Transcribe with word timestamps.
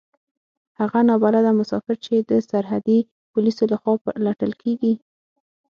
هغه 0.79 0.99
نا 1.07 1.15
بلده 1.23 1.51
مسافر 1.59 1.95
چې 2.05 2.15
د 2.29 2.31
سرحدي 2.49 2.99
پوليسو 3.31 3.63
له 3.71 3.77
خوا 3.81 3.93
پلټل 4.03 4.51
کېږي. 4.61 4.93